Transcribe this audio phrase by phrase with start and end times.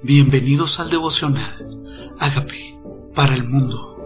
[0.00, 2.14] Bienvenidos al devocional.
[2.20, 2.80] Hágame
[3.16, 3.96] para el mundo.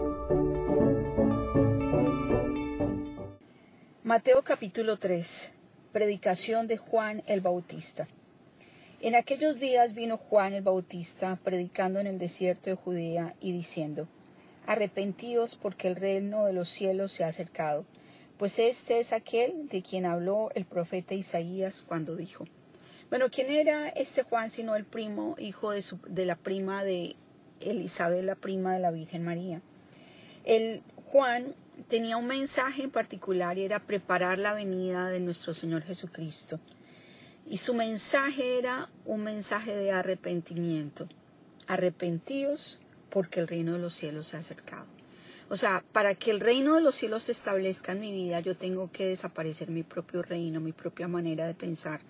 [4.03, 5.53] Mateo capítulo 3.
[5.91, 8.07] Predicación de Juan el Bautista.
[9.01, 14.07] En aquellos días vino Juan el Bautista predicando en el desierto de Judea y diciendo,
[14.65, 17.85] Arrepentíos porque el reino de los cielos se ha acercado,
[18.39, 22.45] pues este es aquel de quien habló el profeta Isaías cuando dijo,
[23.13, 27.15] bueno, ¿quién era este Juan sino el primo, hijo de, su, de la prima de
[27.59, 29.61] Elizabeth, la prima de la Virgen María?
[30.45, 30.81] El
[31.11, 31.53] Juan
[31.87, 36.59] tenía un mensaje en particular y era preparar la venida de nuestro Señor Jesucristo.
[37.45, 41.07] Y su mensaje era un mensaje de arrepentimiento.
[41.67, 42.79] Arrepentíos
[43.11, 44.87] porque el reino de los cielos se ha acercado.
[45.49, 48.57] O sea, para que el reino de los cielos se establezca en mi vida, yo
[48.57, 52.01] tengo que desaparecer mi propio reino, mi propia manera de pensar,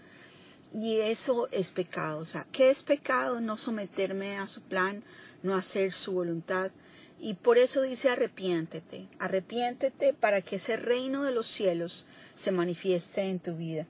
[0.73, 2.19] y eso es pecado.
[2.19, 3.39] O sea, ¿qué es pecado?
[3.39, 5.03] No someterme a su plan,
[5.43, 6.71] no hacer su voluntad.
[7.19, 13.21] Y por eso dice arrepiéntete, arrepiéntete para que ese reino de los cielos se manifieste
[13.21, 13.85] en tu vida.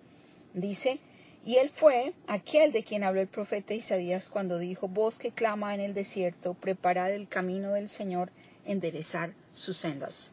[0.54, 1.00] Dice,
[1.46, 5.74] y él fue aquel de quien habló el profeta Isaías cuando dijo, voz que clama
[5.74, 8.30] en el desierto, preparad el camino del Señor,
[8.66, 10.32] enderezar sus sendas.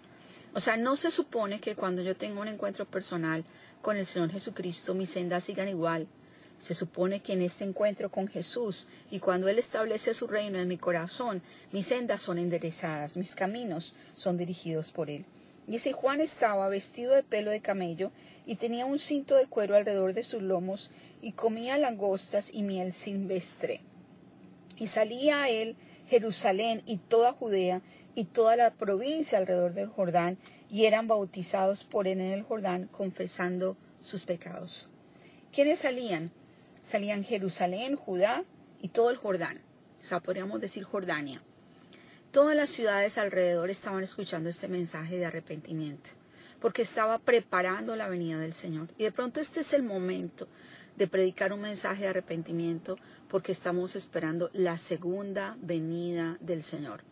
[0.53, 3.45] O sea, no se supone que cuando yo tengo un encuentro personal
[3.83, 6.07] con el Señor Jesucristo, mis sendas sigan igual,
[6.61, 10.69] se supone que en este encuentro con Jesús y cuando Él establece su reino en
[10.69, 11.41] mi corazón,
[11.73, 15.25] mis sendas son enderezadas, mis caminos son dirigidos por Él.
[15.67, 18.13] Y ese Juan estaba vestido de pelo de camello
[18.45, 20.91] y tenía un cinto de cuero alrededor de sus lomos
[21.23, 23.81] y comía langostas y miel silvestre.
[24.77, 25.77] Y salía a él
[26.09, 27.81] Jerusalén y toda Judea
[28.15, 30.37] y toda la provincia alrededor del Jordán
[30.69, 34.91] y eran bautizados por él en el Jordán confesando sus pecados.
[35.53, 36.33] ¿Quiénes salían?
[36.85, 38.45] Salían Jerusalén, Judá
[38.81, 39.61] y todo el Jordán,
[40.03, 41.43] o sea, podríamos decir Jordania.
[42.33, 46.11] Todas las ciudades alrededor estaban escuchando este mensaje de arrepentimiento,
[46.61, 48.89] porque estaba preparando la venida del Señor.
[48.99, 50.47] Y de pronto este es el momento
[50.97, 52.99] de predicar un mensaje de arrepentimiento,
[53.29, 57.03] porque estamos esperando la segunda venida del Señor.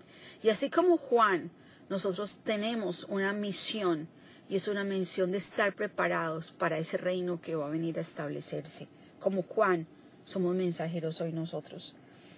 [0.42, 1.50] Y así como Juan,
[1.88, 4.08] nosotros tenemos una misión,
[4.48, 8.02] y es una misión de estar preparados para ese reino que va a venir a
[8.02, 8.88] establecerse
[9.20, 9.86] como Juan,
[10.24, 11.94] somos mensajeros hoy nosotros.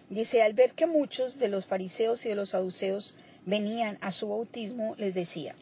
[0.09, 3.15] Dice, al ver que muchos de los fariseos y de los saduceos
[3.47, 5.55] venían a su bautismo, les decía.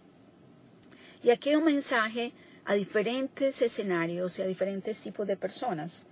[1.22, 2.32] Y aquí hay un mensaje
[2.64, 6.06] a diferentes escenarios y a diferentes tipos de personas.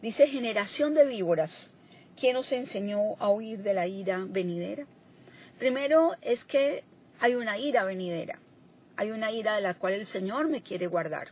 [0.00, 1.70] Dice, generación de víboras,
[2.18, 4.86] ¿quién os enseñó a huir de la ira venidera?
[5.58, 6.84] Primero es que
[7.20, 8.38] hay una ira venidera,
[8.96, 11.28] hay una ira de la cual el Señor me quiere guardar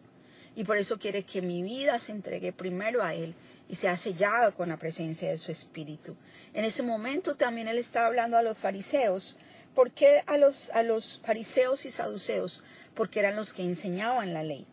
[0.56, 3.34] y por eso quiere que mi vida se entregue primero a Él
[3.69, 6.16] y sea sellada con la presencia de su Espíritu.
[6.55, 9.37] En ese momento también Él estaba hablando a los fariseos.
[9.75, 12.65] ¿Por qué a los, a los fariseos y saduceos?
[12.94, 14.66] Porque eran los que enseñaban la ley.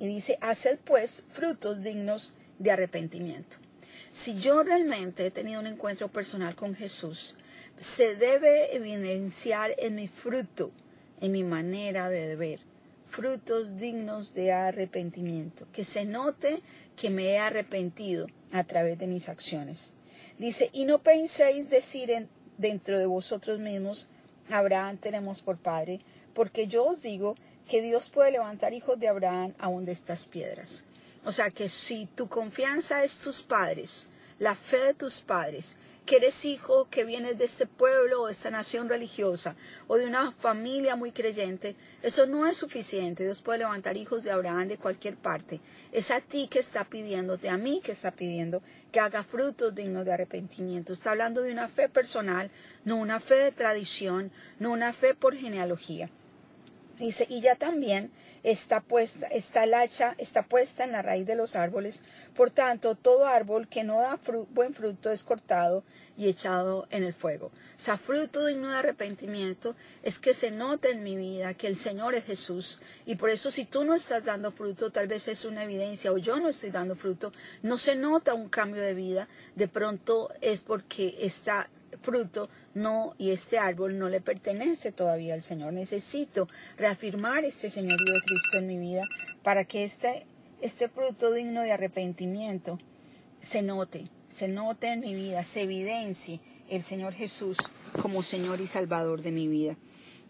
[0.00, 3.58] Y dice, haced pues frutos dignos de arrepentimiento.
[4.10, 7.36] Si yo realmente he tenido un encuentro personal con Jesús,
[7.78, 10.72] se debe evidenciar en mi fruto,
[11.20, 12.60] en mi manera de ver,
[13.10, 16.62] frutos dignos de arrepentimiento, que se note
[16.96, 19.92] que me he arrepentido a través de mis acciones.
[20.38, 24.08] Dice, y no penséis decir dentro de vosotros mismos,
[24.48, 26.00] Abraham tenemos por padre,
[26.34, 27.36] porque yo os digo
[27.68, 30.84] que Dios puede levantar hijos de Abraham aún de estas piedras.
[31.24, 35.76] O sea que si tu confianza es tus padres, la fe de tus padres,
[36.10, 39.54] que eres hijo, que vienes de este pueblo o de esta nación religiosa
[39.86, 43.22] o de una familia muy creyente, eso no es suficiente.
[43.22, 45.60] Dios puede levantar hijos de Abraham de cualquier parte.
[45.92, 48.60] Es a ti que está pidiéndote, a mí que está pidiendo
[48.90, 50.92] que haga frutos dignos de arrepentimiento.
[50.92, 52.50] Está hablando de una fe personal,
[52.84, 56.10] no una fe de tradición, no una fe por genealogía.
[57.00, 58.10] Dice, y ya también
[58.42, 62.02] está puesta, está el hacha, está puesta en la raíz de los árboles.
[62.36, 64.18] Por tanto, todo árbol que no da
[64.50, 65.82] buen fruto es cortado
[66.18, 67.46] y echado en el fuego.
[67.46, 71.76] O sea, fruto digno de arrepentimiento es que se note en mi vida que el
[71.76, 72.82] Señor es Jesús.
[73.06, 76.18] Y por eso si tú no estás dando fruto, tal vez es una evidencia, o
[76.18, 77.32] yo no estoy dando fruto,
[77.62, 79.26] no se nota un cambio de vida,
[79.56, 81.70] de pronto es porque está
[82.02, 85.72] fruto no y este árbol no le pertenece todavía al Señor.
[85.72, 89.04] Necesito reafirmar este señorío de Cristo en mi vida
[89.42, 90.26] para que este,
[90.60, 92.78] este fruto digno de arrepentimiento
[93.40, 97.58] se note, se note en mi vida, se evidencie el Señor Jesús
[98.00, 99.76] como Señor y Salvador de mi vida.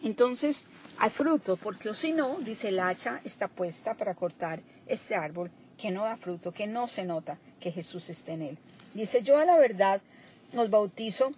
[0.02, 0.66] Entonces,
[0.98, 5.50] al fruto, porque o si no, dice el hacha está puesta para cortar este árbol
[5.76, 8.58] que no da fruto, que no se nota que Jesús esté en él.
[8.94, 10.00] Dice yo a la verdad
[10.56, 11.32] os bautizo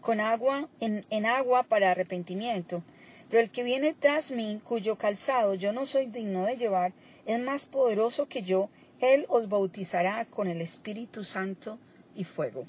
[0.00, 2.82] con agua, en, en agua para arrepentimiento.
[3.28, 6.92] Pero el que viene tras mí, cuyo calzado yo no soy digno de llevar,
[7.26, 8.70] es más poderoso que yo,
[9.00, 11.78] él os bautizará con el Espíritu Santo
[12.14, 12.66] y fuego.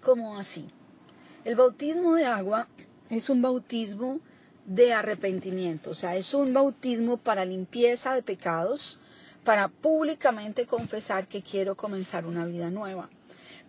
[0.00, 0.68] ¿Cómo así?
[1.44, 2.68] El bautismo de agua
[3.10, 4.20] es un bautismo
[4.66, 8.98] de arrepentimiento, o sea, es un bautismo para limpieza de pecados,
[9.44, 13.10] para públicamente confesar que quiero comenzar una vida nueva.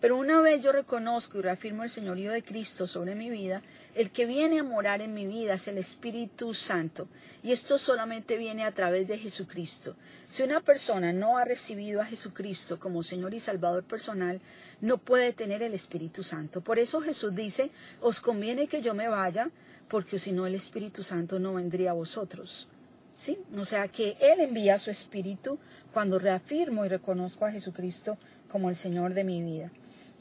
[0.02, 3.62] Pero una vez yo reconozco y reafirmo el señorío de Cristo sobre mi vida,
[3.96, 7.08] el que viene a morar en mi vida es el Espíritu Santo.
[7.42, 9.96] Y esto solamente viene a través de Jesucristo.
[10.28, 14.42] Si una persona no ha recibido a Jesucristo como Señor y Salvador personal,
[14.82, 16.62] no puede tener el Espíritu Santo.
[16.62, 17.70] Por eso Jesús dice,
[18.02, 19.50] os conviene que yo me vaya,
[19.88, 22.68] porque si no el Espíritu Santo no vendría a vosotros.
[23.16, 23.40] ¿Sí?
[23.58, 25.58] O sea que Él envía su Espíritu
[25.94, 28.18] cuando reafirmo y reconozco a Jesucristo
[28.50, 29.72] como el Señor de mi vida.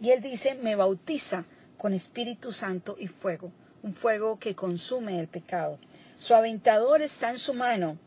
[0.00, 1.44] Y Él dice, me bautiza
[1.76, 3.52] con Espíritu Santo y fuego,
[3.82, 5.78] un fuego que consume el pecado.
[6.18, 7.98] Su aventador está en su mano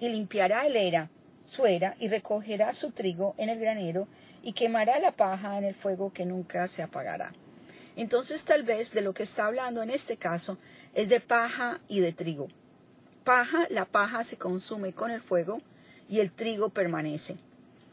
[0.00, 1.10] y limpiará el era,
[1.46, 4.08] su era, y recogerá su trigo en el granero
[4.42, 7.32] y quemará la paja en el fuego que nunca se apagará.
[7.96, 10.58] Entonces tal vez de lo que está hablando en este caso
[10.94, 12.48] es de paja y de trigo.
[13.24, 15.60] Paja, la paja se consume con el fuego
[16.08, 17.36] y el trigo permanece.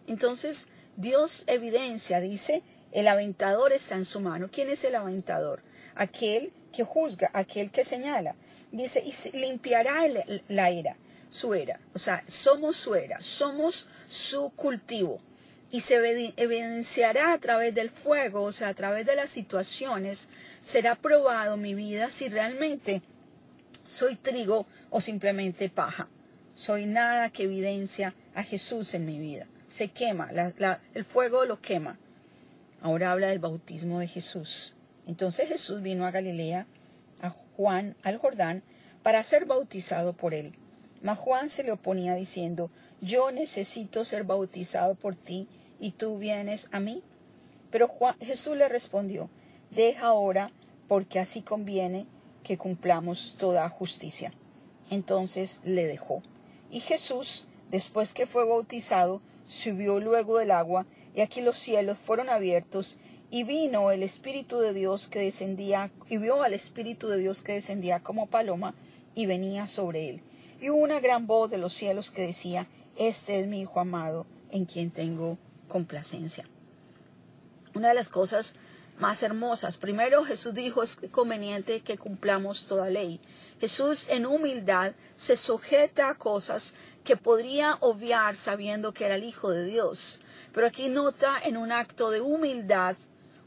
[0.07, 0.67] Entonces
[0.97, 4.49] Dios evidencia, dice, el aventador está en su mano.
[4.51, 5.61] ¿Quién es el aventador?
[5.95, 8.35] Aquel que juzga, aquel que señala.
[8.71, 10.03] Dice, y limpiará
[10.47, 10.95] la era,
[11.29, 11.79] su era.
[11.93, 15.19] O sea, somos su era, somos su cultivo.
[15.71, 15.95] Y se
[16.35, 20.29] evidenciará a través del fuego, o sea, a través de las situaciones,
[20.61, 23.03] será probado mi vida si realmente
[23.85, 26.07] soy trigo o simplemente paja.
[26.55, 29.47] Soy nada que evidencia a Jesús en mi vida.
[29.67, 30.29] Se quema,
[30.93, 31.99] el fuego lo quema.
[32.81, 34.75] Ahora habla del bautismo de Jesús.
[35.07, 36.65] Entonces Jesús vino a Galilea,
[37.21, 38.63] a Juan, al Jordán,
[39.03, 40.53] para ser bautizado por él.
[41.01, 42.69] Mas Juan se le oponía diciendo,
[43.01, 45.47] yo necesito ser bautizado por ti
[45.79, 47.03] y tú vienes a mí.
[47.71, 47.91] Pero
[48.21, 49.29] Jesús le respondió,
[49.71, 50.51] deja ahora,
[50.87, 52.07] porque así conviene
[52.43, 54.33] que cumplamos toda justicia.
[54.89, 56.23] Entonces le dejó.
[56.71, 60.85] Y Jesús, después que fue bautizado, subió luego del agua,
[61.19, 62.95] y aquí los cielos fueron abiertos,
[63.29, 67.51] y vino el Espíritu de Dios que descendía, y vio al Espíritu de Dios que
[67.51, 68.73] descendía como paloma,
[69.15, 70.21] y venía sobre él.
[70.61, 74.27] Y hubo una gran voz de los cielos que decía, Este es mi Hijo amado,
[74.49, 75.37] en quien tengo
[75.67, 76.47] complacencia.
[77.75, 78.55] Una de las cosas
[78.97, 79.77] más hermosas.
[79.77, 83.19] Primero Jesús dijo es conveniente que cumplamos toda ley.
[83.59, 89.51] Jesús en humildad se sujeta a cosas que podría obviar sabiendo que era el Hijo
[89.51, 90.21] de Dios.
[90.53, 92.95] Pero aquí nota en un acto de humildad,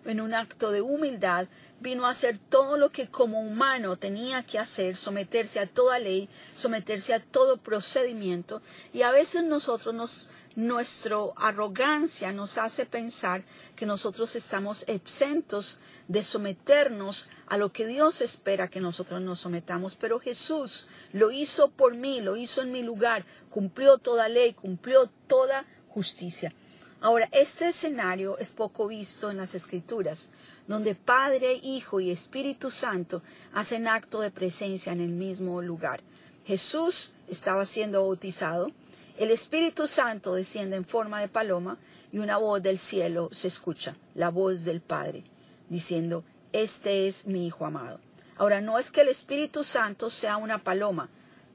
[0.05, 1.49] en un acto de humildad,
[1.81, 6.29] vino a hacer todo lo que como humano tenía que hacer, someterse a toda ley,
[6.55, 8.63] someterse a todo procedimiento.
[8.93, 13.43] Y a veces nosotros nos, nuestra arrogancia nos hace pensar
[13.75, 19.97] que nosotros estamos exentos de someternos a lo que Dios espera que nosotros nos sometamos.
[19.97, 25.11] Pero Jesús lo hizo por mí, lo hizo en mi lugar, cumplió toda ley, cumplió
[25.27, 26.55] toda justicia.
[27.03, 30.31] Ahora, este escenario es poco visto en las Escrituras,
[30.69, 36.01] donde Padre, Hijo y Espíritu Santo hacen acto de presencia en el mismo lugar.
[36.45, 38.71] Jesús estaba siendo bautizado,
[39.19, 41.77] el Espíritu Santo desciende en forma de paloma
[42.13, 45.25] y una voz del cielo se escucha, la voz del Padre,
[45.69, 47.99] diciendo, Este es mi Hijo amado.
[48.37, 51.09] Ahora, no es que el Espíritu Santo sea una paloma,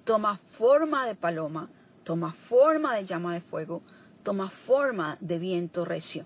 [0.04, 1.70] toma forma de paloma,
[2.04, 3.82] toma forma de llama de fuego,
[4.27, 6.25] toma forma de viento recio.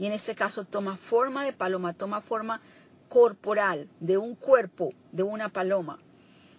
[0.00, 2.60] Y en este caso toma forma de paloma, toma forma
[3.08, 6.00] corporal, de un cuerpo, de una paloma.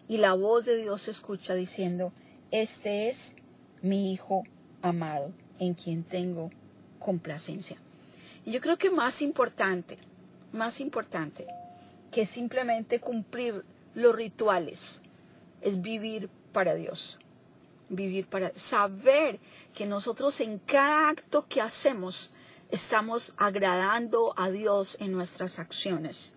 [0.07, 2.13] Y la voz de Dios se escucha diciendo,
[2.51, 3.35] este es
[3.81, 4.43] mi Hijo
[4.81, 6.51] amado, en quien tengo
[6.99, 7.75] complacencia.
[8.45, 9.97] Y yo creo que más importante,
[10.53, 11.47] más importante
[12.11, 15.01] que simplemente cumplir los rituales,
[15.59, 17.19] es vivir para Dios
[17.89, 19.39] vivir para saber
[19.73, 22.31] que nosotros en cada acto que hacemos
[22.69, 26.33] estamos agradando a Dios en nuestras acciones.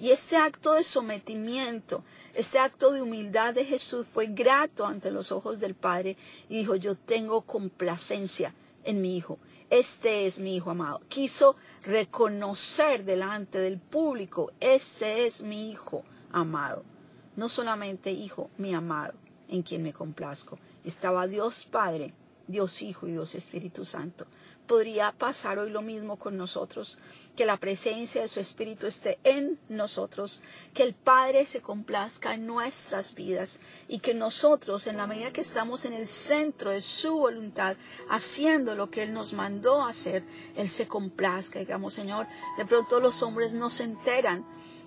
[0.00, 2.02] Y este acto de sometimiento,
[2.34, 6.16] este acto de humildad de Jesús fue grato ante los ojos del Padre
[6.48, 9.38] y dijo, yo tengo complacencia en mi Hijo.
[9.70, 11.00] Este es mi Hijo amado.
[11.08, 16.84] Quiso reconocer delante del público, este es mi Hijo amado.
[17.36, 19.14] No solamente Hijo, mi amado,
[19.48, 22.14] en quien me complazco estaba Dios Padre,
[22.46, 24.26] Dios Hijo y Dios Espíritu Santo.
[24.66, 26.98] podría pasar hoy lo mismo con nosotros,
[27.36, 30.40] que la presencia de su Espíritu esté en nosotros,
[30.72, 35.40] que el Padre se complazca en nuestras vidas y que nosotros, en la medida que
[35.42, 37.76] estamos en el centro de su voluntad,
[38.08, 40.24] haciendo lo que Él nos mandó hacer,
[40.56, 41.58] Él se complazca.
[41.58, 42.26] Digamos, Señor,
[42.56, 44.46] de pronto los hombres no se enteran,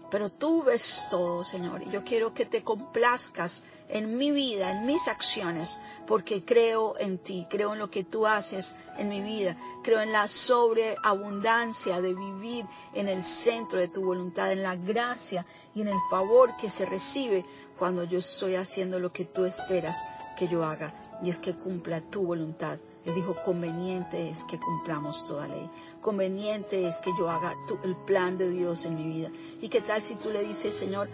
[0.09, 4.85] pero tú ves todo, Señor, y yo quiero que te complazcas en mi vida, en
[4.85, 9.57] mis acciones, porque creo en ti, creo en lo que tú haces en mi vida,
[9.83, 15.45] creo en la sobreabundancia de vivir en el centro de tu voluntad, en la gracia
[15.75, 17.45] y en el favor que se recibe
[17.77, 20.03] cuando yo estoy haciendo lo que tú esperas
[20.37, 22.77] que yo haga, y es que cumpla tu voluntad.
[23.05, 25.69] Él dijo, conveniente es que cumplamos toda ley,
[26.01, 29.29] conveniente es que yo haga el plan de Dios en mi vida.
[29.61, 31.09] ¿Y qué tal si tú le dices, Señor,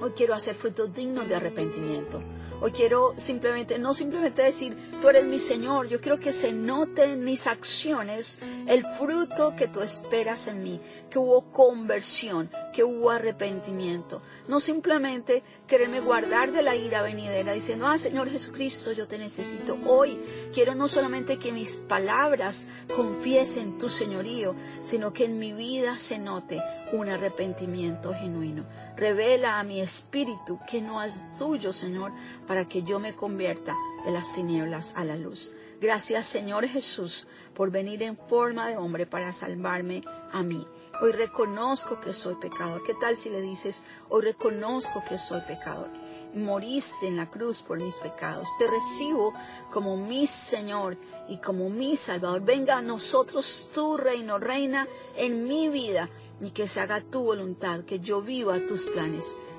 [0.00, 2.22] Hoy quiero hacer frutos dignos de arrepentimiento.
[2.60, 7.04] Hoy quiero simplemente, no simplemente decir, tú eres mi Señor, yo quiero que se note
[7.04, 13.10] en mis acciones el fruto que tú esperas en mí, que hubo conversión, que hubo
[13.10, 14.22] arrepentimiento.
[14.48, 19.78] No simplemente quererme guardar de la ira venidera diciendo, ah Señor Jesucristo, yo te necesito.
[19.86, 20.18] Hoy
[20.52, 26.18] quiero no solamente que mis palabras confiesen tu señorío, sino que en mi vida se
[26.18, 26.60] note
[26.92, 28.64] un arrepentimiento genuino.
[28.96, 32.12] Revela a mi espíritu que no es tuyo, Señor,
[32.46, 35.52] para que yo me convierta de las tinieblas a la luz.
[35.80, 40.02] Gracias, Señor Jesús, por venir en forma de hombre para salvarme
[40.32, 40.66] a mí.
[41.00, 42.82] Hoy reconozco que soy pecador.
[42.82, 45.88] ¿Qué tal si le dices, hoy reconozco que soy pecador?
[46.34, 48.48] Moriste en la cruz por mis pecados.
[48.58, 49.32] Te recibo
[49.70, 52.42] como mi Señor y como mi Salvador.
[52.42, 57.80] Venga a nosotros tu reino, reina en mi vida y que se haga tu voluntad,
[57.84, 59.34] que yo viva tus planes.